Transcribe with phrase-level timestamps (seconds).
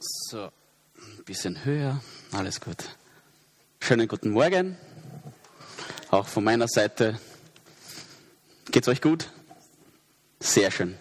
[0.00, 2.00] So, ein bisschen höher,
[2.30, 2.76] alles gut.
[3.80, 4.76] Schönen guten Morgen.
[6.12, 7.18] Auch von meiner Seite.
[8.70, 9.28] Geht's euch gut?
[10.38, 10.96] Sehr schön.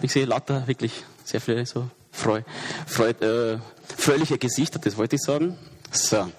[0.00, 2.42] Ich sehe lauter wirklich sehr viele so freu,
[2.86, 3.58] freu, äh,
[3.96, 5.58] fröhliche Gesichter, das wollte ich sagen.
[5.90, 6.30] So.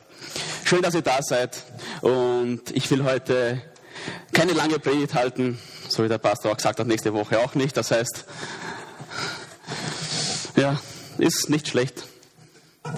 [0.64, 1.62] Schön, dass ihr da seid.
[2.00, 3.62] Und ich will heute
[4.32, 7.76] keine lange Predigt halten, so wie der Pastor auch gesagt hat, nächste Woche auch nicht.
[7.76, 8.24] Das heißt,
[10.56, 10.80] ja,
[11.18, 12.06] ist nicht schlecht.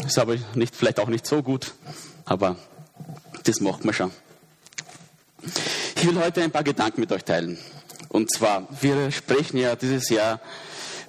[0.05, 1.73] Ist aber nicht, vielleicht auch nicht so gut.
[2.25, 2.57] Aber
[3.43, 4.11] das macht man schon.
[5.95, 7.57] Ich will heute ein paar Gedanken mit euch teilen.
[8.09, 10.39] Und zwar, wir sprechen ja dieses Jahr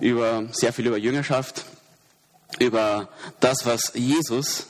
[0.00, 1.64] über, sehr viel über Jüngerschaft,
[2.59, 3.09] über
[3.41, 4.66] das, was Jesus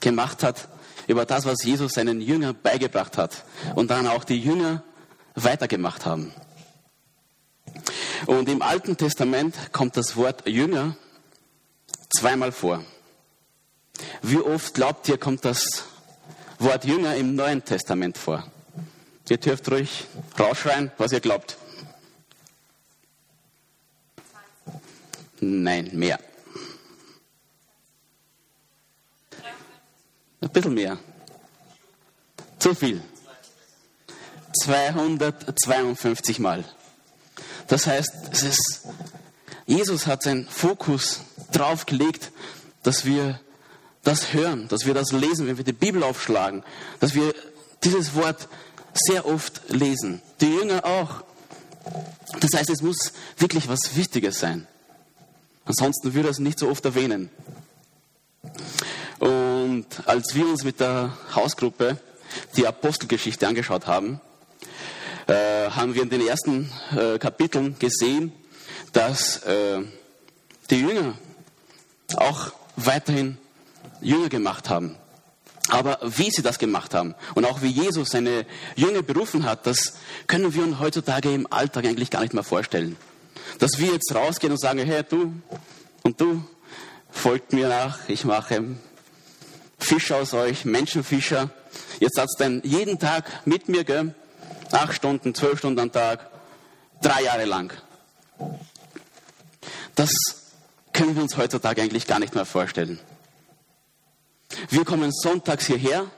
[0.00, 0.68] gemacht hat,
[1.06, 4.82] über das, was Jesus seinen Jüngern beigebracht hat und dann auch die Jünger
[5.34, 6.32] weitergemacht haben.
[8.26, 10.96] Und im Alten Testament kommt das Wort Jünger
[12.16, 12.82] zweimal vor.
[14.22, 15.84] Wie oft glaubt ihr, kommt das
[16.58, 18.50] Wort Jünger im Neuen Testament vor?
[19.28, 20.06] Ihr dürft ruhig
[20.38, 21.56] rausschreien, was ihr glaubt.
[25.40, 26.18] Nein, mehr.
[30.40, 30.98] Ein bisschen mehr.
[32.58, 33.02] Zu viel.
[34.62, 36.64] 252 Mal.
[37.66, 38.12] Das heißt,
[38.42, 38.86] ist,
[39.66, 41.20] Jesus hat seinen Fokus
[41.56, 42.30] drauf gelegt,
[42.82, 43.40] dass wir
[44.04, 46.62] das hören, dass wir das lesen, wenn wir die Bibel aufschlagen,
[47.00, 47.34] dass wir
[47.82, 48.48] dieses Wort
[48.94, 50.22] sehr oft lesen.
[50.40, 51.24] Die Jünger auch.
[52.40, 54.66] Das heißt, es muss wirklich was Wichtiges sein.
[55.64, 57.30] Ansonsten würde er es nicht so oft erwähnen.
[59.18, 61.98] Und als wir uns mit der Hausgruppe
[62.56, 64.20] die Apostelgeschichte angeschaut haben,
[65.26, 68.32] äh, haben wir in den ersten äh, Kapiteln gesehen,
[68.92, 69.82] dass äh,
[70.70, 71.14] die Jünger
[72.16, 73.38] auch weiterhin
[74.00, 74.96] Jünger gemacht haben.
[75.68, 79.94] Aber wie sie das gemacht haben und auch wie Jesus seine Jünger berufen hat, das
[80.28, 82.96] können wir uns heutzutage im Alltag eigentlich gar nicht mehr vorstellen.
[83.58, 85.34] Dass wir jetzt rausgehen und sagen, hey du
[86.02, 86.44] und du,
[87.10, 88.62] folgt mir nach, ich mache
[89.78, 91.50] Fischer aus euch, Menschenfischer.
[91.98, 94.14] Ihr seid dann jeden Tag mit mir, gell?
[94.72, 96.30] acht Stunden, zwölf Stunden am Tag,
[97.00, 97.72] drei Jahre lang.
[99.94, 100.12] Das
[100.96, 102.98] können wir uns heutzutage eigentlich gar nicht mehr vorstellen.
[104.70, 106.10] Wir kommen sonntags hierher,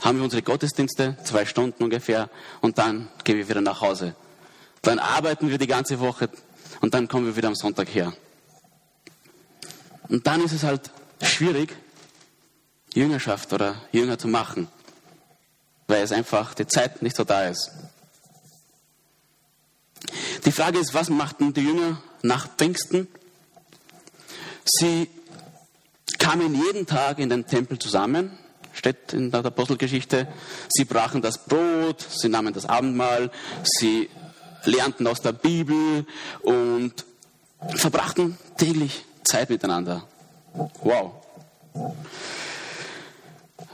[0.00, 4.14] haben wir unsere Gottesdienste, zwei Stunden ungefähr, und dann gehen wir wieder nach Hause.
[4.80, 6.30] Dann arbeiten wir die ganze Woche
[6.80, 8.12] und dann kommen wir wieder am Sonntag her.
[10.08, 11.74] Und dann ist es halt schwierig,
[12.94, 14.68] Jüngerschaft oder Jünger zu machen,
[15.88, 17.72] weil es einfach die Zeit nicht so da ist.
[20.44, 23.08] Die Frage ist, was machten die Jünger nach Pfingsten?
[24.64, 25.08] Sie
[26.18, 28.38] kamen jeden Tag in den Tempel zusammen,
[28.72, 30.28] steht in der Apostelgeschichte.
[30.68, 33.30] Sie brachen das Brot, sie nahmen das Abendmahl,
[33.64, 34.08] sie
[34.64, 36.06] lernten aus der Bibel
[36.42, 36.92] und
[37.76, 40.06] verbrachten täglich Zeit miteinander.
[40.82, 41.12] Wow.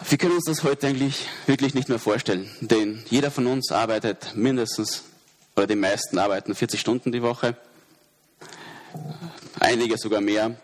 [0.08, 4.34] Wir können uns das heute eigentlich wirklich nicht mehr vorstellen, denn jeder von uns arbeitet
[4.36, 5.02] mindestens,
[5.56, 7.56] oder die meisten arbeiten 40 Stunden die Woche,
[9.60, 10.56] einige sogar mehr.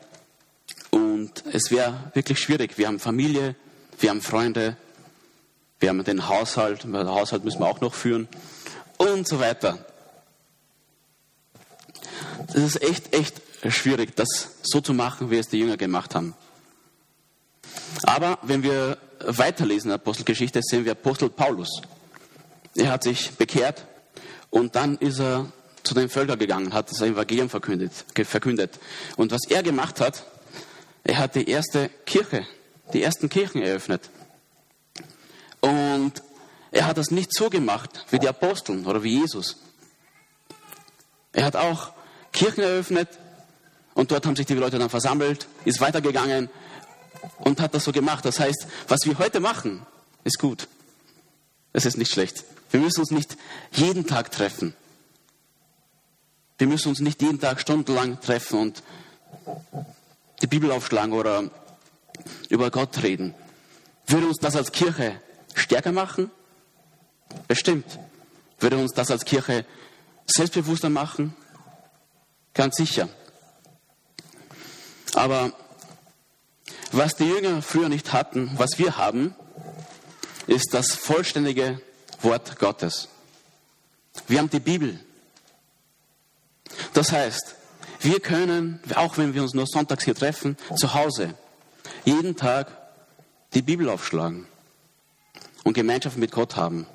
[0.94, 2.78] Und es wäre wirklich schwierig.
[2.78, 3.56] Wir haben Familie,
[3.98, 4.76] wir haben Freunde,
[5.80, 8.28] wir haben den Haushalt, den Haushalt müssen wir auch noch führen
[8.96, 9.84] und so weiter.
[12.46, 16.34] Das ist echt, echt schwierig, das so zu machen, wie es die Jünger gemacht haben.
[18.04, 21.82] Aber wenn wir weiterlesen in der Apostelgeschichte, sehen wir Apostel Paulus.
[22.76, 23.84] Er hat sich bekehrt
[24.48, 25.46] und dann ist er
[25.82, 28.78] zu den Völkern gegangen, hat das Evangelium verkündet, verkündet.
[29.16, 30.24] Und was er gemacht hat,
[31.04, 32.46] er hat die erste Kirche,
[32.92, 34.10] die ersten Kirchen eröffnet.
[35.60, 36.22] Und
[36.70, 39.56] er hat das nicht so gemacht wie die Aposteln oder wie Jesus.
[41.32, 41.92] Er hat auch
[42.32, 43.08] Kirchen eröffnet
[43.94, 46.48] und dort haben sich die Leute dann versammelt, ist weitergegangen
[47.38, 48.24] und hat das so gemacht.
[48.24, 49.86] Das heißt, was wir heute machen,
[50.24, 50.68] ist gut.
[51.72, 52.44] Es ist nicht schlecht.
[52.70, 53.36] Wir müssen uns nicht
[53.72, 54.74] jeden Tag treffen.
[56.56, 58.82] Wir müssen uns nicht jeden Tag stundenlang treffen und
[60.42, 61.50] die Bibel aufschlagen oder
[62.48, 63.34] über Gott reden.
[64.06, 65.20] Würde uns das als Kirche
[65.54, 66.30] stärker machen?
[67.48, 67.98] Bestimmt.
[68.58, 69.64] Würde uns das als Kirche
[70.26, 71.34] selbstbewusster machen?
[72.54, 73.08] Ganz sicher.
[75.14, 75.52] Aber
[76.92, 79.34] was die Jünger früher nicht hatten, was wir haben,
[80.46, 81.80] ist das vollständige
[82.22, 83.08] Wort Gottes.
[84.28, 85.00] Wir haben die Bibel.
[86.92, 87.56] Das heißt,
[88.04, 91.32] Wir können, auch wenn wir uns nur sonntags hier treffen, zu Hause
[92.04, 92.68] jeden Tag
[93.54, 94.46] die Bibel aufschlagen
[95.62, 96.86] und Gemeinschaft mit Gott haben.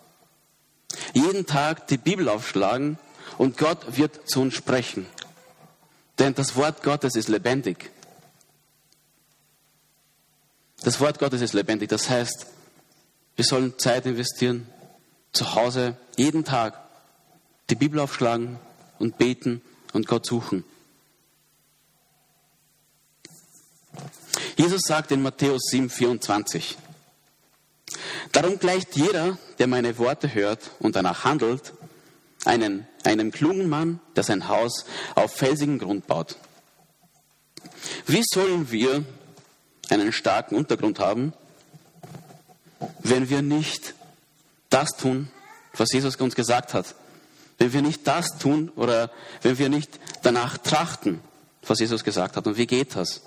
[1.14, 3.00] Jeden Tag die Bibel aufschlagen
[3.40, 5.08] und Gott wird zu uns sprechen.
[6.20, 7.90] Denn das Wort Gottes ist lebendig.
[10.84, 11.90] Das Wort Gottes ist lebendig.
[11.90, 12.46] Das heißt,
[13.36, 14.68] wir sollen Zeit investieren,
[15.34, 16.80] zu Hause, jeden Tag
[17.72, 18.60] die Bibel aufschlagen
[19.00, 19.64] und beten
[19.94, 20.64] und Gott suchen.
[24.60, 26.78] Jesus sagt in Matthäus 7, 24,
[28.34, 31.72] Darum gleicht jeder, der meine Worte hört und danach handelt,
[32.44, 34.84] einen, einem klugen Mann, der sein Haus
[35.16, 36.36] auf felsigen Grund baut.
[38.06, 39.06] Wie sollen wir
[39.92, 41.32] einen starken Untergrund haben,
[43.00, 43.94] wenn wir nicht
[44.70, 45.32] das tun,
[45.72, 46.96] was Jesus uns gesagt hat?
[47.60, 49.10] Wenn wir nicht das tun oder
[49.42, 51.22] wenn wir nicht danach trachten,
[51.66, 52.46] was Jesus gesagt hat.
[52.46, 53.22] Und wie geht das?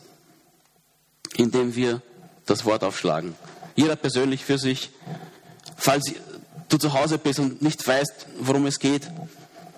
[1.37, 2.02] Indem wir
[2.46, 3.34] das Wort aufschlagen.
[3.75, 4.90] Jeder persönlich für sich.
[5.76, 6.12] Falls
[6.69, 9.11] du zu Hause bist und nicht weißt, worum es geht,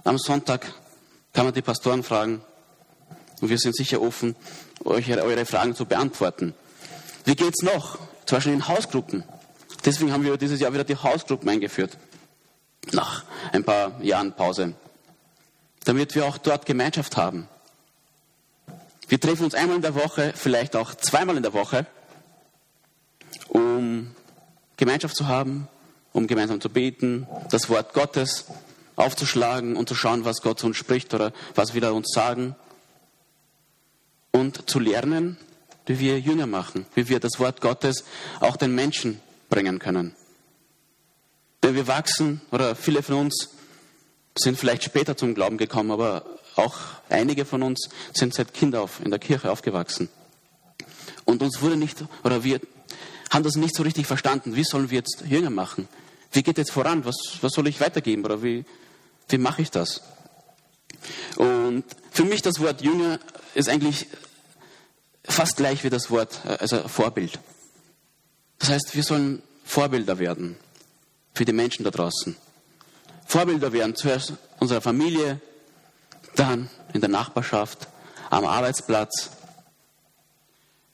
[0.05, 0.73] am Sonntag
[1.33, 2.43] kann man die Pastoren fragen.
[3.41, 4.37] Und wir sind sicher offen,
[4.85, 6.55] euch eure Fragen zu beantworten.
[7.25, 7.99] Wie geht's noch?
[8.27, 9.25] Zum Beispiel in Hausgruppen.
[9.85, 11.99] Deswegen haben wir dieses Jahr wieder die Hausgruppen eingeführt.
[12.93, 14.75] Nach ein paar Jahren Pause.
[15.85, 17.49] Damit wir auch dort Gemeinschaft haben.
[19.09, 21.87] Wir treffen uns einmal in der Woche, vielleicht auch zweimal in der Woche,
[23.49, 24.15] um
[24.77, 25.69] Gemeinschaft zu haben,
[26.13, 28.47] um gemeinsam zu beten, das Wort Gottes
[28.97, 32.55] aufzuschlagen und zu schauen, was Gott zu uns spricht oder was will er uns sagen.
[34.31, 35.37] Und zu lernen,
[35.87, 38.05] wie wir Jünger machen, wie wir das Wort Gottes
[38.41, 39.21] auch den Menschen
[39.51, 40.15] bringen können.
[41.63, 43.51] Denn wir wachsen, oder viele von uns
[44.37, 46.25] sind vielleicht später zum Glauben gekommen, aber
[46.57, 46.77] auch
[47.09, 50.09] einige von uns sind seit Kind auf in der Kirche aufgewachsen.
[51.25, 52.61] Und uns wurde nicht, oder wir
[53.31, 54.55] haben das nicht so richtig verstanden.
[54.57, 55.89] Wie sollen wir jetzt Jünger machen?
[56.33, 57.05] Wie geht jetzt voran?
[57.05, 58.25] Was, was soll ich weitergeben?
[58.25, 58.65] Oder wie,
[59.29, 60.03] wie mache ich das?
[61.37, 63.19] Und für mich das Wort Jünger
[63.55, 64.07] ist eigentlich
[65.25, 67.39] fast gleich wie das Wort, äh, also Vorbild.
[68.59, 70.57] Das heißt, wir sollen Vorbilder werden
[71.35, 72.37] für die Menschen da draußen.
[73.27, 75.41] Vorbilder werden zuerst unserer Familie,
[76.37, 77.89] dann in der Nachbarschaft,
[78.31, 79.31] am Arbeitsplatz.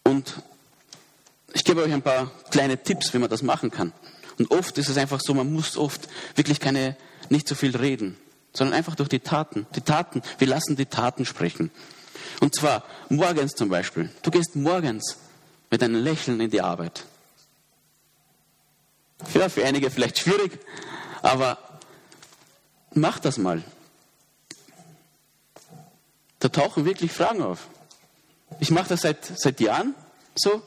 [0.02, 0.34] Und
[1.52, 3.92] ich gebe euch ein paar kleine Tipps, wie man das machen kann.
[4.38, 6.96] Und oft ist es einfach so, man muss oft wirklich keine,
[7.28, 8.16] nicht so viel reden,
[8.52, 9.66] sondern einfach durch die Taten.
[9.74, 11.70] Die Taten, wir lassen die Taten sprechen.
[12.40, 14.10] Und zwar morgens zum Beispiel.
[14.22, 15.18] Du gehst morgens
[15.70, 17.04] mit einem Lächeln in die Arbeit.
[19.34, 20.58] Ja, für einige vielleicht schwierig,
[21.22, 21.58] aber
[22.94, 23.62] mach das mal.
[26.40, 27.68] Da tauchen wirklich Fragen auf.
[28.58, 29.94] Ich mache das seit, seit Jahren
[30.34, 30.62] so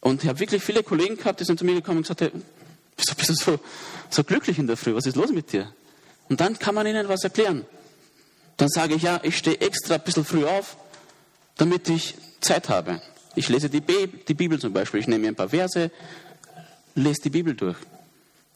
[0.00, 2.32] und ich habe wirklich viele Kollegen gehabt, die sind zu mir gekommen und gesagt, hey,
[2.96, 3.60] wieso bist du so,
[4.10, 4.94] so glücklich in der Früh?
[4.94, 5.72] Was ist los mit dir?
[6.28, 7.66] Und dann kann man ihnen was erklären.
[8.56, 10.76] Dann sage ich, ja, ich stehe extra ein bisschen früh auf,
[11.56, 13.00] damit ich Zeit habe.
[13.34, 15.00] Ich lese die, die Bibel zum Beispiel.
[15.00, 15.90] Ich nehme mir ein paar Verse,
[16.94, 17.76] lese die Bibel durch.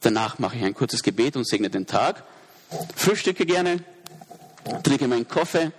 [0.01, 2.23] Danach mache ich ein kurzes Gebet und segne den Tag.
[2.95, 3.83] Frühstücke gerne,
[4.83, 5.73] trinke meinen Kaffee.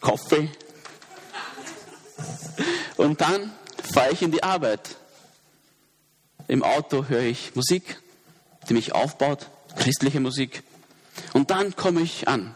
[0.00, 0.50] Kaffee.
[2.96, 3.52] Und dann
[3.92, 4.96] fahre ich in die Arbeit.
[6.48, 8.00] Im Auto höre ich Musik,
[8.68, 10.62] die mich aufbaut, christliche Musik.
[11.32, 12.54] Und dann komme ich an,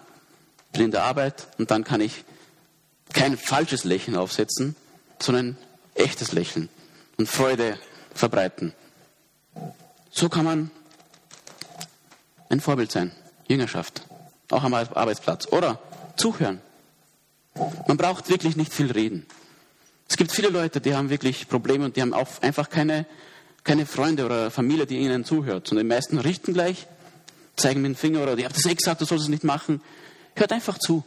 [0.72, 2.24] bin in der Arbeit und dann kann ich
[3.12, 4.76] kein falsches Lächeln aufsetzen,
[5.18, 5.56] sondern
[5.94, 6.68] echtes Lächeln
[7.16, 7.78] und Freude
[8.14, 8.72] verbreiten.
[10.10, 10.70] So kann man
[12.48, 13.12] ein Vorbild sein.
[13.48, 14.02] Jüngerschaft.
[14.50, 15.46] Auch am Arbeitsplatz.
[15.52, 15.78] Oder
[16.16, 16.60] zuhören.
[17.54, 19.26] Man braucht wirklich nicht viel reden.
[20.08, 23.06] Es gibt viele Leute, die haben wirklich Probleme und die haben auch einfach keine,
[23.64, 25.70] keine Freunde oder Familie, die ihnen zuhört.
[25.70, 26.86] Und die meisten richten gleich,
[27.56, 29.80] zeigen mit dem Finger oder die haben das eh gesagt, du sollst es nicht machen.
[30.34, 31.04] Hört einfach zu.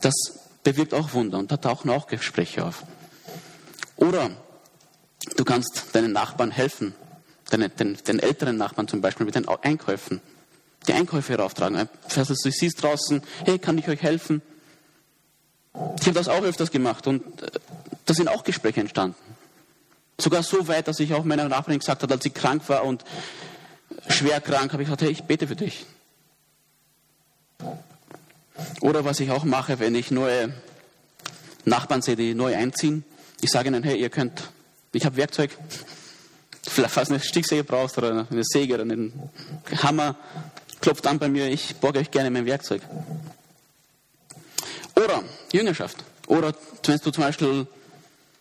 [0.00, 0.14] Das
[0.62, 2.84] bewirkt auch Wunder und da tauchen auch Gespräche auf.
[3.96, 4.30] Oder
[5.36, 6.94] du kannst deinen Nachbarn helfen,
[7.50, 10.20] deine, den, den, älteren Nachbarn zum Beispiel mit den Einkäufen,
[10.86, 11.88] die Einkäufe herauftragen.
[12.14, 14.42] Heißt, du siehst draußen, hey, kann ich euch helfen?
[16.00, 17.50] Ich habe das auch öfters gemacht und äh,
[18.04, 19.16] da sind auch Gespräche entstanden.
[20.18, 23.04] Sogar so weit, dass ich auch meiner Nachbarin gesagt habe, als sie krank war und
[24.08, 25.86] schwer krank, habe ich gesagt, hey, ich bete für dich.
[28.80, 30.52] Oder was ich auch mache, wenn ich neue
[31.64, 33.04] Nachbarn sehe, die neu einziehen,
[33.40, 34.50] ich sage ihnen, hey, ihr könnt,
[34.92, 35.50] ich habe Werkzeug,
[36.62, 39.30] falls du eine Stichsäge brauchst oder eine Säge oder einen
[39.82, 40.16] Hammer,
[40.82, 42.82] klopft an bei mir, ich borge euch gerne mein Werkzeug.
[44.94, 45.22] Oder
[45.52, 46.04] Jüngerschaft.
[46.26, 47.66] Oder wenn du zum Beispiel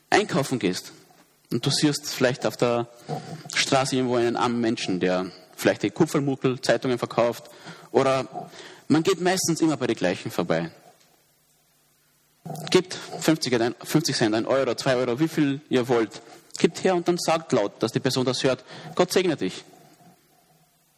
[0.10, 0.91] einkaufen gehst
[1.51, 2.88] und du siehst vielleicht auf der
[3.53, 7.50] Straße irgendwo einen armen Menschen, der vielleicht die Kupfermuckel, Zeitungen verkauft.
[7.91, 8.50] Oder
[8.88, 10.71] man geht meistens immer bei den gleichen vorbei.
[12.71, 16.21] Gebt 50, 50 Cent, ein Euro, zwei Euro, wie viel ihr wollt.
[16.57, 18.63] Gebt her und dann sagt laut, dass die Person das hört.
[18.95, 19.63] Gott segne dich.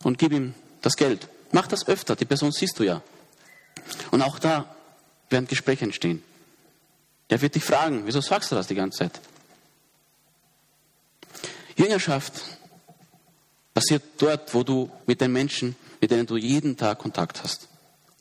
[0.03, 1.27] Und gib ihm das Geld.
[1.53, 3.01] Mach das öfter, die Person siehst du ja.
[4.09, 4.75] Und auch da
[5.29, 6.23] werden Gespräche entstehen.
[7.29, 9.21] Der wird dich fragen, wieso sagst du das die ganze Zeit?
[11.77, 12.33] Jüngerschaft
[13.73, 17.67] passiert dort, wo du mit den Menschen, mit denen du jeden Tag Kontakt hast.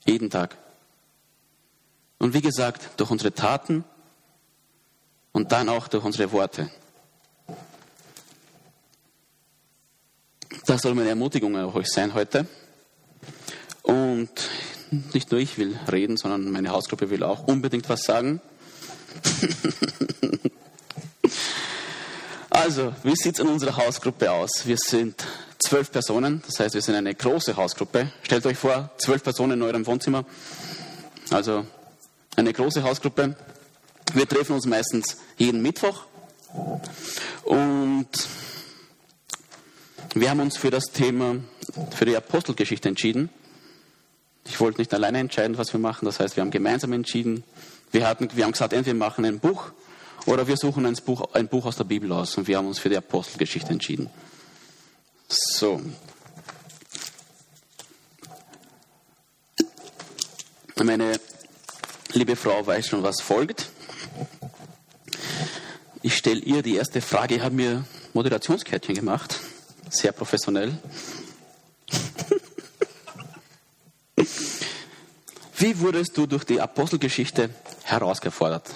[0.05, 0.55] Jeden Tag.
[2.19, 3.83] Und wie gesagt, durch unsere Taten
[5.31, 6.69] und dann auch durch unsere Worte.
[10.67, 12.47] Das soll meine Ermutigung an euch sein heute.
[14.23, 18.39] Und nicht nur ich will reden, sondern meine Hausgruppe will auch unbedingt was sagen.
[22.49, 24.65] also, wie sieht es in unserer Hausgruppe aus?
[24.65, 25.25] Wir sind
[25.59, 28.13] zwölf Personen, das heißt, wir sind eine große Hausgruppe.
[28.21, 30.23] Stellt euch vor, zwölf Personen in eurem Wohnzimmer.
[31.29, 31.65] Also
[32.37, 33.35] eine große Hausgruppe.
[34.13, 36.05] Wir treffen uns meistens jeden Mittwoch
[37.43, 38.07] und
[40.13, 41.35] wir haben uns für das Thema,
[41.93, 43.29] für die Apostelgeschichte entschieden.
[44.45, 46.05] Ich wollte nicht alleine entscheiden, was wir machen.
[46.05, 47.43] Das heißt, wir haben gemeinsam entschieden.
[47.91, 49.71] Wir, hatten, wir haben gesagt, entweder wir machen ein Buch
[50.25, 52.37] oder wir suchen ein Buch, ein Buch aus der Bibel aus.
[52.37, 54.09] Und wir haben uns für die Apostelgeschichte entschieden.
[55.27, 55.81] So.
[60.83, 61.19] Meine
[62.11, 63.69] liebe Frau weiß schon, was folgt.
[66.01, 67.35] Ich stelle ihr die erste Frage.
[67.35, 69.39] Ich habe mir Moderationskärtchen gemacht.
[69.89, 70.77] Sehr professionell.
[75.63, 77.49] Wie wurdest du durch die Apostelgeschichte
[77.85, 78.69] herausgefordert?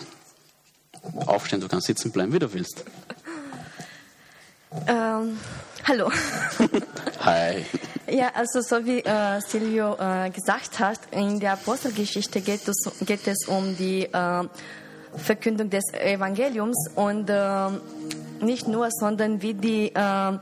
[1.25, 2.86] Aufstehen, du kannst sitzen bleiben, wie du willst.
[4.88, 5.38] Ähm,
[5.84, 6.10] hallo.
[7.20, 7.65] Hi.
[8.10, 13.27] Ja, also so wie äh, Silvio äh, gesagt hat, in der Apostelgeschichte geht es, geht
[13.27, 14.44] es um die äh,
[15.17, 17.70] Verkündung des Evangeliums und äh,
[18.39, 20.39] nicht nur, sondern wie die äh,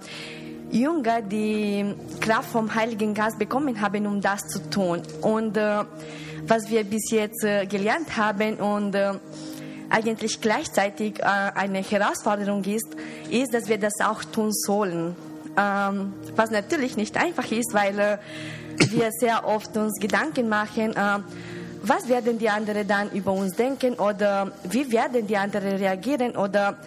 [0.72, 5.02] Jünger die Kraft vom Heiligen Geist bekommen haben, um das zu tun.
[5.22, 5.84] Und äh,
[6.48, 9.14] was wir bis jetzt äh, gelernt haben und äh,
[9.90, 12.88] eigentlich gleichzeitig äh, eine Herausforderung ist,
[13.30, 15.16] ist, dass wir das auch tun sollen.
[15.58, 18.18] Ähm, was natürlich nicht einfach ist, weil äh,
[18.92, 21.20] wir sehr oft uns Gedanken machen, äh,
[21.82, 26.78] was werden die anderen dann über uns denken oder wie werden die anderen reagieren oder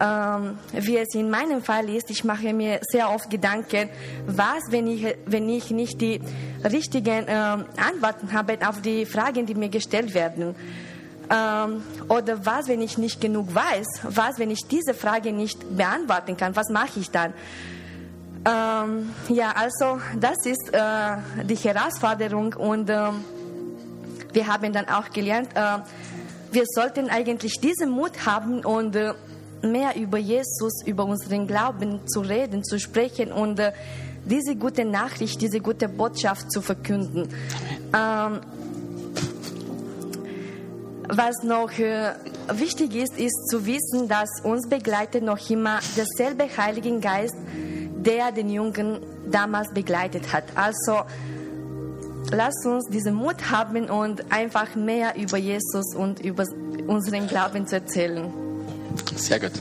[0.00, 3.88] ähm, wie es in meinem Fall ist, ich mache mir sehr oft Gedanken,
[4.26, 6.20] was, wenn ich, wenn ich nicht die
[6.64, 10.54] richtigen ähm, Antworten habe auf die Fragen, die mir gestellt werden.
[11.30, 13.86] Ähm, oder was, wenn ich nicht genug weiß?
[14.10, 16.54] Was, wenn ich diese Frage nicht beantworten kann?
[16.56, 17.32] Was mache ich dann?
[18.46, 23.10] Ähm, ja, also das ist äh, die Herausforderung und äh,
[24.32, 25.78] wir haben dann auch gelernt, äh,
[26.52, 29.14] wir sollten eigentlich diesen Mut haben und äh,
[29.72, 33.72] mehr über Jesus, über unseren Glauben zu reden, zu sprechen und äh,
[34.24, 37.28] diese gute Nachricht, diese gute Botschaft zu verkünden.
[37.94, 38.40] Ähm,
[41.08, 42.14] was noch äh,
[42.52, 47.36] wichtig ist, ist zu wissen, dass uns begleitet noch immer derselbe Heilige Geist,
[47.96, 50.44] der den Jungen damals begleitet hat.
[50.54, 51.02] Also
[52.30, 56.44] lasst uns diesen Mut haben und einfach mehr über Jesus und über
[56.86, 58.43] unseren Glauben zu erzählen.
[59.16, 59.52] Sehr gut.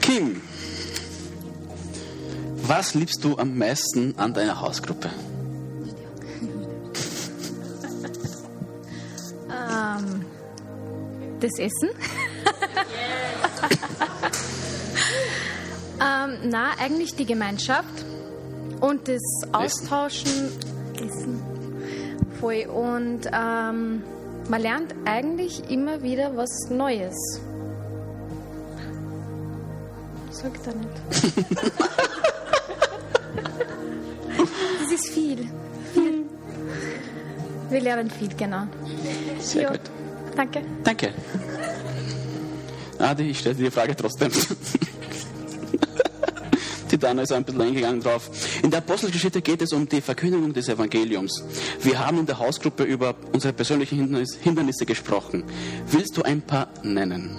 [0.00, 0.40] Kim,
[2.62, 5.10] was liebst du am meisten an deiner Hausgruppe?
[9.50, 10.24] Ähm,
[11.40, 11.90] das Essen.
[16.00, 18.04] ähm, na, eigentlich die Gemeinschaft
[18.80, 19.22] und das
[19.52, 20.52] Austauschen.
[20.94, 21.42] Essen.
[22.40, 22.66] Voll.
[22.66, 24.02] Und ähm,
[24.48, 27.14] man lernt eigentlich immer wieder was Neues.
[30.30, 30.88] Sag da nicht.
[34.80, 35.48] das ist viel.
[35.92, 36.24] viel.
[37.70, 38.62] Wir lernen viel, genau.
[39.40, 39.70] Sehr Ja.
[39.70, 39.80] gut.
[40.36, 40.62] Danke.
[40.84, 41.12] Danke.
[42.98, 44.30] Adi, ich stelle dir die Frage trotzdem.
[46.98, 48.30] Dana ist ein bisschen eingegangen drauf.
[48.62, 51.42] In der Apostelgeschichte geht es um die Verkündigung des Evangeliums.
[51.80, 55.44] Wir haben in der Hausgruppe über unsere persönlichen Hindernis- Hindernisse gesprochen.
[55.90, 57.36] Willst du ein paar nennen?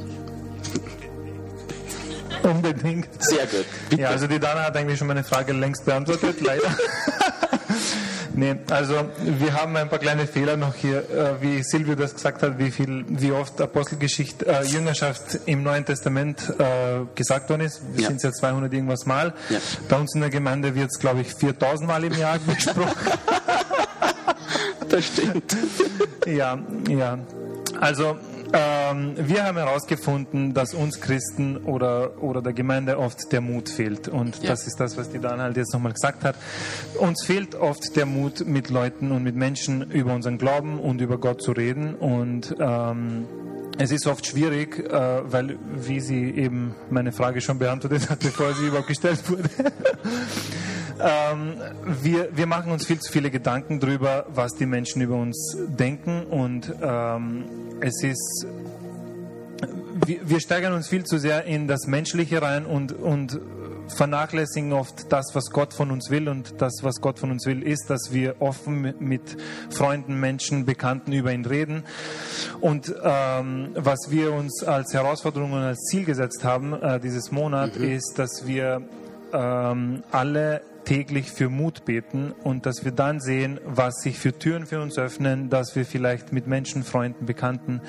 [2.44, 3.08] Unbedingt.
[3.22, 3.66] Sehr gut.
[3.90, 4.02] Bitte.
[4.02, 6.64] Ja, also die Dana hat eigentlich schon meine Frage längst beantwortet, leider.
[8.36, 12.44] nee, also wir haben ein paar kleine Fehler noch hier, äh, wie Silvio das gesagt
[12.44, 17.82] hat, wie viel, wie oft Apostelgeschichte, äh, Jüngerschaft im Neuen Testament äh, gesagt worden ist.
[17.94, 18.08] Wir Ja.
[18.10, 19.34] sind ja 200 irgendwas Mal.
[19.50, 19.60] Ja.
[19.88, 22.96] Bei uns in der Gemeinde wird es, glaube ich, 4000 Mal im Jahr besprochen.
[24.90, 25.56] Das stimmt.
[26.26, 26.58] Ja,
[26.88, 27.20] ja.
[27.80, 28.18] Also
[28.54, 34.08] ähm, wir haben herausgefunden, dass uns Christen oder, oder der Gemeinde oft der Mut fehlt.
[34.08, 34.50] Und Ja.
[34.50, 36.36] das ist das, was die Dan halt jetzt nochmal gesagt hat.
[37.00, 41.18] Uns fehlt oft der Mut, mit Leuten und mit Menschen über unseren Glauben und über
[41.20, 41.96] Gott zu reden.
[41.96, 43.26] Und ähm,
[43.78, 44.92] es ist oft schwierig, äh,
[45.32, 49.50] weil, wie sie eben meine Frage schon beantwortet hat, bevor sie überhaupt gestellt wurde,
[51.00, 51.56] ähm,
[52.02, 56.24] wir, wir machen uns viel zu viele Gedanken darüber, was die Menschen über uns denken
[56.24, 57.46] und ähm,
[57.82, 58.46] es ist,
[60.06, 63.40] wir, wir steigern uns viel zu sehr in das Menschliche rein und, und
[63.90, 67.64] vernachlässigen oft das, was Gott von uns will und das, was Gott von uns will,
[67.64, 69.38] ist, dass wir offen mit-
[69.70, 71.84] Freunden, Menschen, Bekannten über ihn reden.
[72.62, 77.76] Und ähm, was wir uns als Herausforderung und als Ziel gesetzt haben äh, dieses Monat
[77.78, 78.82] ist, dass wir
[79.34, 84.66] ähm, alle täglich für Mut beten und dass wir dann sehen, was sich für Türen
[84.66, 87.80] für uns öffnen, dass wir vielleicht mit Menschen, Freunden, Bekannten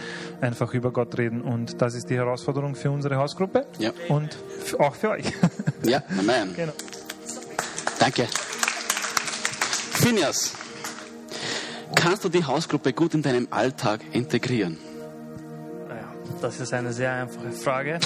[0.42, 1.40] einfach über Gott reden.
[1.40, 3.92] Und das ist die Herausforderung für unsere Hausgruppe Ja.
[4.11, 4.37] und
[4.78, 5.25] auch für euch.
[5.83, 6.54] Ja, Amen.
[6.54, 6.75] genau.
[7.99, 8.26] Danke.
[9.92, 10.52] Phineas,
[11.95, 14.76] kannst du die Hausgruppe gut in deinem Alltag integrieren?
[15.88, 17.99] Naja, das ist eine sehr einfache Frage.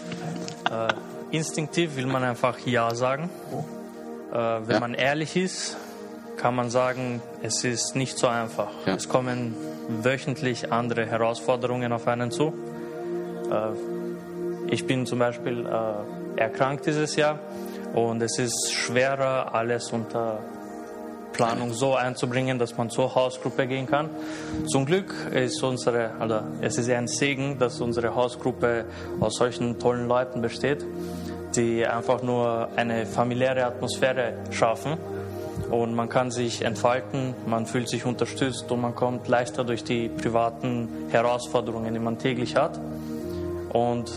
[0.70, 0.88] äh,
[1.36, 3.28] instinktiv will man einfach Ja sagen.
[4.32, 4.36] Äh,
[4.66, 4.80] wenn Ja.
[4.80, 5.76] man ehrlich ist,
[6.36, 8.70] kann man sagen, es ist nicht so einfach.
[8.86, 8.94] Ja.
[8.94, 9.54] Es kommen
[10.02, 12.52] wöchentlich andere Herausforderungen auf einen zu.
[13.50, 17.38] Äh, ich bin zum Beispiel äh, erkrankt dieses Jahr
[17.94, 20.38] und es ist schwerer, alles unter
[21.34, 24.10] Planung so einzubringen, dass man zur Hausgruppe gehen kann.
[24.66, 28.84] Zum Glück ist unsere, also es ist ein Segen, dass unsere Hausgruppe
[29.20, 30.84] aus solchen tollen Leuten besteht,
[31.56, 34.98] die einfach nur eine familiäre Atmosphäre schaffen
[35.70, 40.08] und man kann sich entfalten, man fühlt sich unterstützt und man kommt leichter durch die
[40.08, 42.78] privaten Herausforderungen, die man täglich hat.
[43.72, 44.10] Und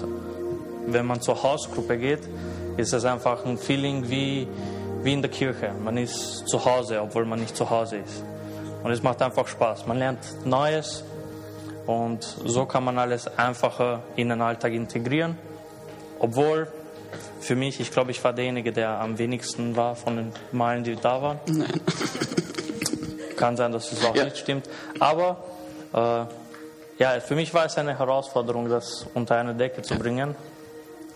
[0.88, 2.28] wenn man zur Hausgruppe geht,
[2.76, 4.50] ist es einfach ein Feeling wie,
[5.02, 5.71] wie in der Kirche.
[5.82, 8.24] Man ist zu Hause, obwohl man nicht zu Hause ist.
[8.84, 9.88] Und es macht einfach Spaß.
[9.88, 11.06] Man lernt Neues
[11.86, 15.38] und so kann man alles einfacher in den Alltag integrieren.
[16.19, 16.67] Obwohl
[17.39, 20.95] für mich, ich glaube, ich war derjenige, der am wenigsten war von den Malen, die
[20.95, 21.39] da waren.
[21.47, 21.82] Nein.
[23.38, 24.25] Kann sein, dass es auch Ja.
[24.25, 24.69] nicht stimmt.
[24.99, 25.43] Aber
[25.93, 30.36] äh, ja, für mich war es eine Herausforderung, das unter eine Decke zu bringen.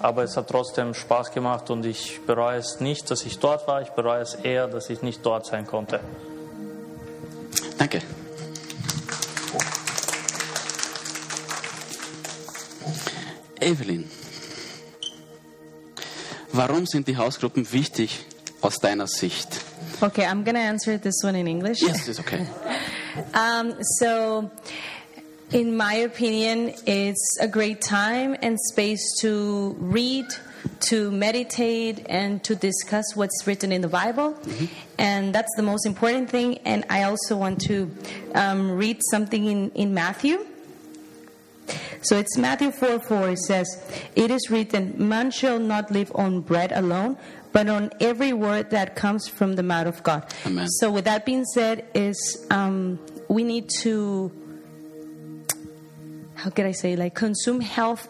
[0.02, 3.82] Aber es hat trotzdem Spaß gemacht und ich bereue es nicht, dass ich dort war.
[3.82, 6.00] Ich bereue es eher, dass ich nicht dort sein konnte.
[7.78, 8.02] Danke.
[13.62, 14.10] Evelyn,
[16.60, 18.26] warum sind die Hausgruppen wichtig
[18.60, 19.62] aus deiner Sicht?
[20.02, 21.82] Okay, I'm gonna answer this one in English.
[21.82, 22.46] Yes, it's okay.
[23.34, 24.50] Um, so,
[25.52, 30.28] in my opinion, it's a great time and space to read,
[30.92, 34.36] to meditate, and to discuss what's written in the Bible.
[34.98, 36.60] And that's the most important thing.
[36.66, 37.90] And I also want to
[38.36, 40.46] um, read something in, in Matthew.
[42.02, 43.30] So it's Matthew 4 4.
[43.30, 43.68] It says,
[44.16, 47.18] It is written, Man shall not live on bread alone,
[47.52, 50.26] but on every word that comes from the mouth of God.
[50.46, 50.68] Amen.
[50.68, 54.32] So, with that being said, is um, we need to,
[56.36, 58.08] how can I say, like consume health,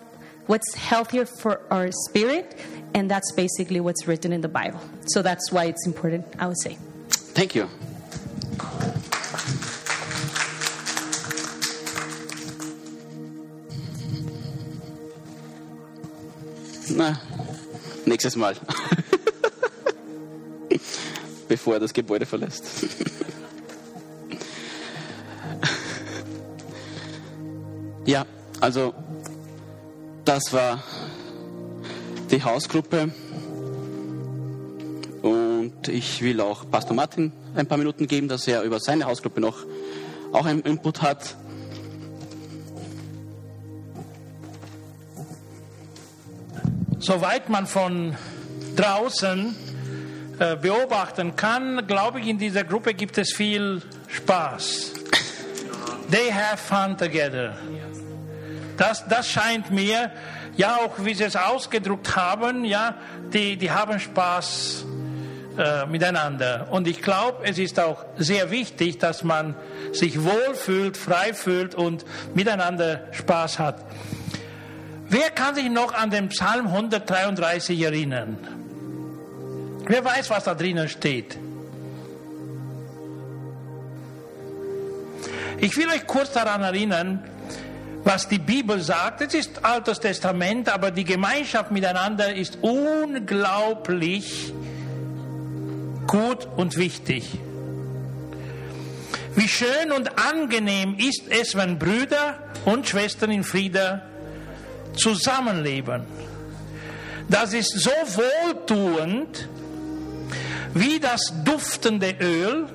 [0.47, 2.57] what's healthier for our spirit,
[2.93, 4.79] and that's basically what's written in the Bible.
[5.07, 6.77] So that's why it's important, I would say.
[7.09, 7.69] Thank you.
[16.99, 17.17] Na,
[18.05, 18.57] nächstes Mal.
[21.47, 22.65] Bevor er das Gebäude verlässt.
[28.05, 28.25] Ja,
[28.59, 28.95] also
[30.25, 30.83] das war
[32.31, 33.11] die Hausgruppe.
[35.21, 39.39] Und ich will auch Pastor Martin ein paar Minuten geben, dass er über seine Hausgruppe
[39.39, 39.57] noch
[40.31, 41.35] auch einen Input hat.
[46.99, 48.15] Soweit man von
[48.75, 49.55] draußen
[50.37, 54.93] äh, beobachten kann, glaube ich, in dieser Gruppe gibt es viel Spaß.
[56.11, 57.55] They have fun together.
[58.75, 60.11] Das, das scheint mir
[60.57, 62.95] ja, auch wie sie es ausgedruckt haben, ja,
[63.31, 64.85] die, die haben Spaß
[65.57, 66.67] äh, miteinander.
[66.69, 69.55] Und ich glaube, es ist auch sehr wichtig, dass man
[69.93, 72.03] sich wohlfühlt, frei fühlt und
[72.35, 73.85] miteinander Spaß hat.
[75.09, 78.37] Wer kann sich noch an den Psalm 133 erinnern?
[79.85, 81.37] Wer weiß, was da drinnen steht?
[85.57, 87.23] Ich will euch kurz daran erinnern,
[88.03, 89.21] was die Bibel sagt.
[89.21, 94.53] Es ist Altes Testament, aber die Gemeinschaft miteinander ist unglaublich
[96.05, 97.39] gut und wichtig.
[99.35, 104.01] Wie schön und angenehm ist es, wenn Brüder und Schwestern in Frieden
[104.99, 106.03] zusammenleben.
[107.27, 109.47] Das ist so wohltuend
[110.73, 112.67] wie das duftende Öl,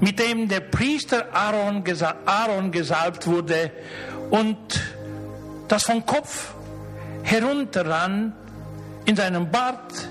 [0.00, 1.84] mit dem der Priester Aaron,
[2.24, 3.70] Aaron gesalbt wurde
[4.30, 4.56] und
[5.68, 6.54] das vom Kopf
[7.22, 8.32] herunterran
[9.04, 10.08] in seinem Bart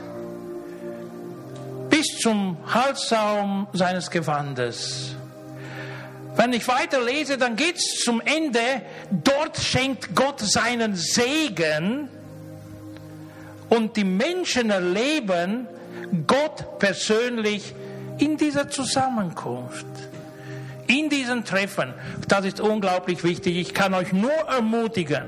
[1.90, 5.16] bis zum Halssaum seines Gewandes.
[6.40, 8.62] Wenn ich weiter lese, dann geht es zum Ende.
[9.12, 12.08] Dort schenkt Gott seinen Segen
[13.68, 15.68] und die Menschen erleben
[16.28, 17.76] Gott persönlich
[18.20, 19.86] in dieser Zusammenkunft,
[20.88, 21.94] in diesen Treffen.
[22.30, 23.58] Das ist unglaublich wichtig.
[23.58, 25.26] Ich kann euch nur ermutigen.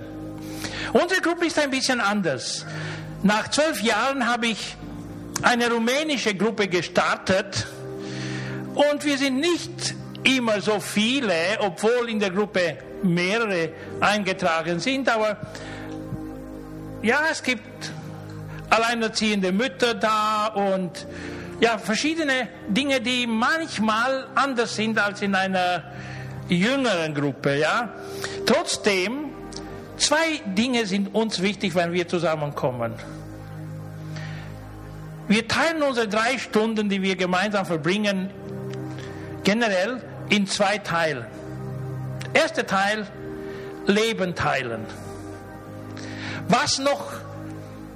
[0.93, 2.65] Unsere Gruppe ist ein bisschen anders.
[3.21, 4.77] Nach zwölf Jahren habe ich
[5.41, 7.67] eine rumänische Gruppe gestartet
[8.75, 15.37] und wir sind nicht immer so viele, obwohl in der Gruppe mehrere eingetragen sind, aber
[17.01, 17.91] ja, es gibt
[18.69, 21.07] alleinerziehende Mütter da und
[21.59, 25.83] ja, verschiedene Dinge, die manchmal anders sind als in einer
[26.47, 27.89] jüngeren Gruppe, ja.
[28.45, 29.29] Trotzdem,
[29.97, 32.93] zwei Dinge sind uns wichtig, wenn wir zusammenkommen.
[35.27, 38.31] Wir teilen unsere drei Stunden, die wir gemeinsam verbringen,
[39.43, 40.01] generell
[40.31, 41.27] in zwei Teile.
[42.33, 43.05] Erster Teil,
[43.85, 44.85] Leben teilen.
[46.47, 47.11] Was noch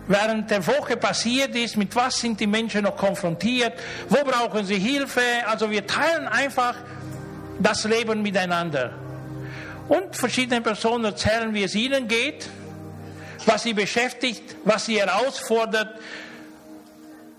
[0.08, 3.74] während der Woche passiert ist, mit was sind die Menschen noch konfrontiert,
[4.10, 5.22] wo brauchen sie Hilfe.
[5.48, 6.76] Also wir teilen einfach
[7.60, 8.92] das Leben miteinander.
[9.88, 12.50] Und verschiedene Personen erzählen, wie es ihnen geht,
[13.46, 16.00] was sie beschäftigt, was sie herausfordert.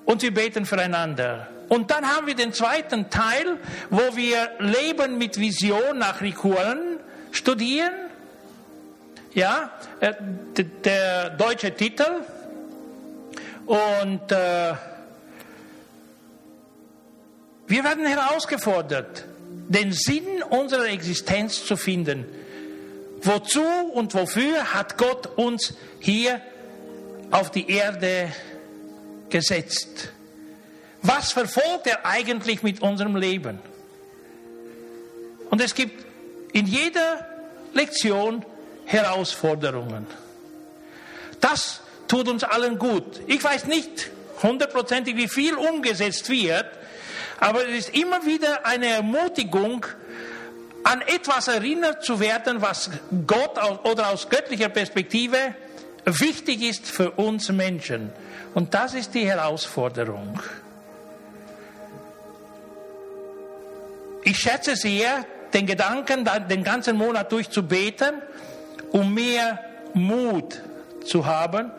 [0.07, 1.49] Und sie beten füreinander.
[1.69, 3.59] Und dann haben wir den zweiten Teil,
[3.91, 6.99] wo wir Leben mit Vision nach Rikuren
[7.33, 7.93] studieren.
[9.35, 10.15] Ja, äh,
[10.85, 12.23] der deutsche Titel
[13.67, 14.75] und äh,
[17.67, 19.25] wir werden herausgefordert,
[19.69, 22.25] den Sinn unserer Existenz zu finden.
[23.23, 26.41] Wozu und wofür hat Gott uns hier
[27.33, 28.31] auf die Erde
[29.29, 30.13] gesetzt?
[31.07, 33.61] Was verfolgt er eigentlich mit unserem Leben?
[35.51, 36.05] Und es gibt
[36.53, 37.25] in jeder
[37.75, 38.45] Lektion
[38.87, 40.07] Herausforderungen.
[41.41, 43.21] Das tut uns allen gut.
[43.29, 44.11] Ich weiß nicht
[44.43, 46.67] hundertprozentig, wie viel umgesetzt wird,
[47.39, 49.87] aber es ist immer wieder eine Ermutigung,
[50.83, 52.91] an etwas erinnert zu werden, was
[53.27, 55.55] Gott oder aus göttlicher Perspektive
[56.05, 58.13] wichtig ist für uns Menschen.
[58.55, 60.41] Und das ist die Herausforderung.
[64.27, 68.23] Ich schätze sehr den Gedanken, den ganzen Monat durch zu beten,
[68.91, 69.61] um mehr
[69.95, 70.61] Mut
[71.05, 71.71] zu haben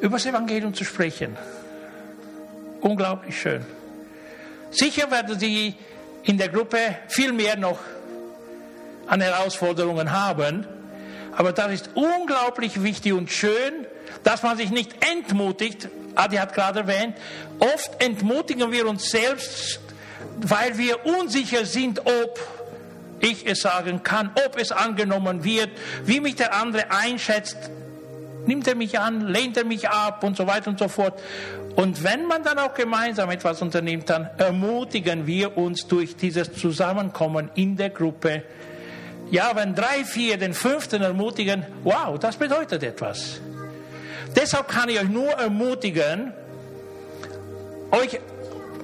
[0.00, 1.36] über das Evangelium zu sprechen.
[2.80, 3.64] Unglaublich schön.
[4.72, 5.76] Sicher werden Sie
[6.24, 7.78] in der Gruppe viel mehr noch
[9.06, 10.66] an Herausforderungen haben,
[11.36, 13.86] aber das ist unglaublich wichtig und schön,
[14.24, 15.88] dass man sich nicht entmutigt.
[16.14, 17.16] Adi hat gerade erwähnt,
[17.58, 19.80] oft entmutigen wir uns selbst,
[20.40, 22.38] weil wir unsicher sind, ob
[23.20, 25.70] ich es sagen kann, ob es angenommen wird,
[26.04, 27.56] wie mich der andere einschätzt.
[28.46, 31.20] Nimmt er mich an, lehnt er mich ab und so weiter und so fort.
[31.76, 37.50] Und wenn man dann auch gemeinsam etwas unternimmt, dann ermutigen wir uns durch dieses Zusammenkommen
[37.54, 38.42] in der Gruppe.
[39.30, 43.40] Ja, wenn drei, vier den fünften ermutigen, wow, das bedeutet etwas.
[44.36, 46.32] Deshalb kann ich euch nur ermutigen,
[47.90, 48.20] euch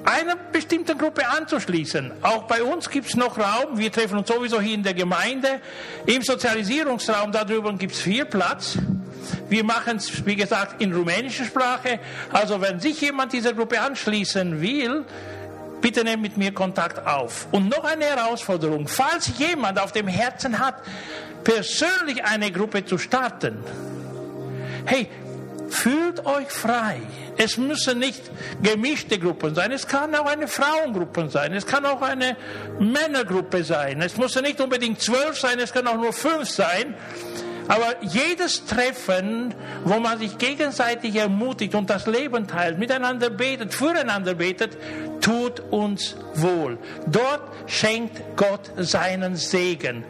[0.05, 2.13] einer bestimmten Gruppe anzuschließen.
[2.23, 3.77] Auch bei uns gibt es noch Raum.
[3.77, 5.61] Wir treffen uns sowieso hier in der Gemeinde.
[6.07, 8.79] Im Sozialisierungsraum, darüber gibt es viel Platz.
[9.49, 11.99] Wir machen es, wie gesagt, in rumänischer Sprache.
[12.33, 15.05] Also wenn sich jemand dieser Gruppe anschließen will,
[15.81, 17.49] bitte nehmt mit mir Kontakt auf.
[17.51, 18.87] Und noch eine Herausforderung.
[18.87, 20.77] Falls jemand auf dem Herzen hat,
[21.43, 23.59] persönlich eine Gruppe zu starten,
[24.85, 25.09] hey,
[25.69, 27.01] fühlt euch frei.
[27.37, 28.23] Es müssen nicht
[28.63, 32.37] gemischte Gruppen sein, es kann auch eine Frauengruppe sein, es kann auch eine
[32.79, 36.95] Männergruppe sein, es muss nicht unbedingt zwölf sein, es kann auch nur fünf sein.
[37.69, 39.53] Aber jedes Treffen,
[39.85, 44.79] wo man sich gegenseitig ermutigt und das Leben teilt, miteinander betet, füreinander betet,
[45.21, 46.79] tut uns wohl.
[47.07, 50.05] Dort schenkt Gott seinen Segen.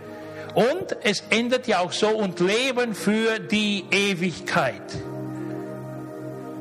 [0.55, 4.83] Und es endet ja auch so und Leben für die Ewigkeit.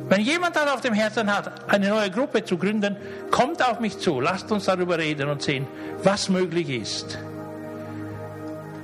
[0.07, 2.95] Wenn jemand dann auf dem Herzen hat, eine neue Gruppe zu gründen,
[3.31, 4.19] kommt auf mich zu.
[4.19, 5.67] Lasst uns darüber reden und sehen,
[6.03, 7.17] was möglich ist.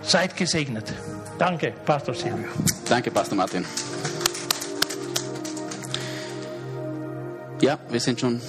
[0.01, 0.91] Seid gesegnet.
[1.38, 2.49] Danke, Pastor Silvio.
[2.89, 3.65] Danke, Pastor Martin.
[7.62, 8.41] Ja, wir sind schon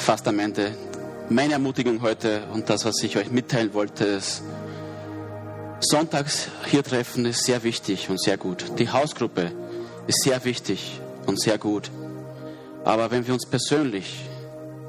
[0.00, 0.72] fast am Ende.
[1.28, 4.42] Meine Ermutigung heute und das, was ich euch mitteilen wollte, ist,
[5.80, 8.64] Sonntags hier treffen ist sehr wichtig und sehr gut.
[8.78, 9.52] Die Hausgruppe
[10.08, 11.90] ist sehr wichtig und sehr gut.
[12.88, 14.24] Aber wenn wir uns persönlich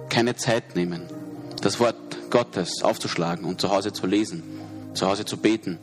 [0.07, 1.01] keine Zeit nehmen,
[1.62, 1.97] das Wort
[2.29, 4.41] Gottes aufzuschlagen und zu Hause zu lesen,
[4.93, 5.77] zu Hause zu beten,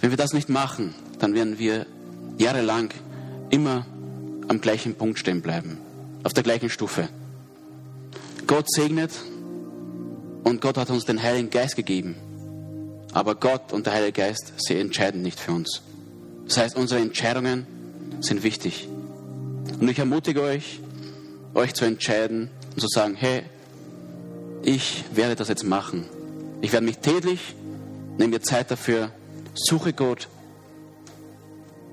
[0.00, 1.84] wenn wir das nicht machen, dann werden wir
[2.38, 2.90] jahrelang
[3.50, 3.84] immer
[4.46, 5.78] am gleichen Punkt stehen bleiben,
[6.22, 7.08] auf der gleichen Stufe.
[8.46, 9.10] Gott segnet
[10.44, 12.14] und Gott hat uns den Heiligen Geist gegeben.
[13.12, 15.82] Aber Gott und der Heilige Geist, sie entscheiden nicht für uns.
[16.46, 17.66] Das heißt, unsere Entscheidungen
[18.20, 18.88] sind wichtig.
[19.80, 20.80] Und ich ermutige euch,
[21.54, 23.42] euch zu entscheiden und zu sagen, hey,
[24.62, 26.06] ich werde das jetzt machen.
[26.60, 27.54] Ich werde mich täglich,
[28.18, 29.10] nehme mir Zeit dafür,
[29.54, 30.28] suche Gott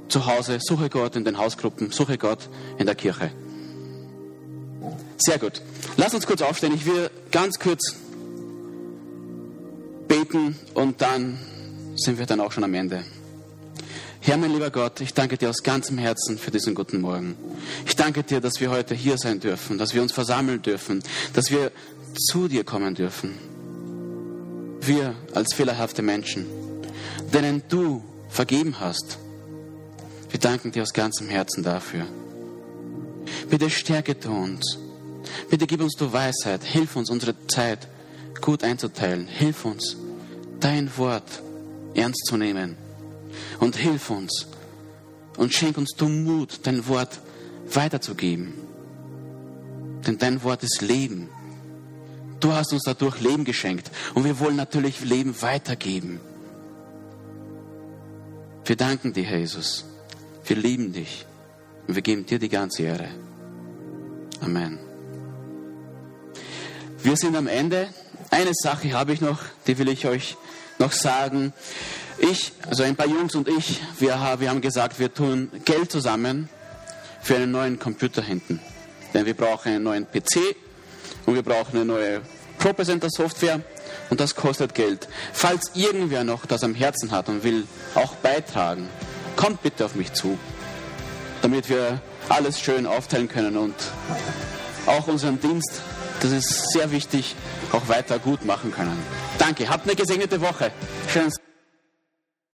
[0.08, 3.32] zu Hause, suche Gott in den Hausgruppen, suche Gott in der Kirche.
[5.18, 5.62] Sehr gut.
[5.98, 6.74] Lass uns kurz aufstehen.
[6.74, 7.96] Ich will ganz kurz
[10.08, 11.38] beten und dann
[11.96, 13.04] sind wir dann auch schon am Ende.
[14.26, 17.36] Herr, mein lieber Gott, ich danke dir aus ganzem Herzen für diesen guten Morgen.
[17.86, 21.52] Ich danke dir, dass wir heute hier sein dürfen, dass wir uns versammeln dürfen, dass
[21.52, 21.74] wir
[22.30, 23.38] zu dir kommen dürfen.
[24.80, 26.46] Wir als fehlerhafte Menschen,
[27.34, 29.18] denen du vergeben hast.
[30.30, 32.06] Wir danken dir aus ganzem Herzen dafür.
[33.50, 34.78] Bitte stärke du uns.
[35.50, 36.64] Bitte gib uns du Weisheit.
[36.64, 37.90] Hilf uns, unsere Zeit
[38.40, 39.28] gut einzuteilen.
[39.28, 39.98] Hilf uns,
[40.62, 41.28] dein Wort
[41.94, 42.78] ernst zu nehmen.
[43.60, 44.48] Und hilf uns
[45.38, 47.20] und schenk uns du Mut, dein Wort
[47.72, 48.54] weiterzugeben.
[50.06, 51.30] Denn dein Wort ist Leben.
[52.40, 56.20] Du hast uns dadurch Leben geschenkt und wir wollen natürlich Leben weitergeben.
[58.66, 59.86] Wir danken dir, Jesus.
[60.46, 61.26] Wir lieben dich
[61.88, 63.08] und wir geben dir die ganze Ehre.
[64.42, 64.80] Amen.
[67.02, 67.88] Wir sind am Ende.
[68.30, 70.38] Eine Sache habe ich noch, die will ich euch
[70.80, 71.54] noch sagen.
[72.18, 76.50] Ich, also ein paar Jungs und ich, wir, wir haben gesagt, wir tun Geld zusammen
[77.22, 78.60] für einen neuen Computer hinten.
[79.14, 80.56] Denn wir brauchen einen neuen PC
[81.26, 82.22] und wir brauchen eine neue
[82.60, 83.62] ProPresenter Software
[84.10, 85.08] und das kostet Geld.
[85.34, 88.88] Falls irgendwer noch das am Herzen hat und will auch beitragen,
[89.36, 90.38] kommt bitte auf mich zu,
[91.42, 93.76] damit wir alles schön aufteilen können und
[94.86, 95.82] auch unseren Dienst,
[96.22, 97.36] das ist sehr wichtig,
[97.72, 98.98] auch weiter gut machen können.
[99.38, 100.72] Danke, habt eine gesegnete Woche.
[101.12, 101.43] Schönes